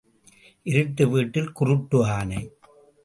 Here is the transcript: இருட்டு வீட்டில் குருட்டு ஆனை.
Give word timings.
இருட்டு 0.65 1.09
வீட்டில் 1.09 1.51
குருட்டு 1.51 1.99
ஆனை. 2.05 2.41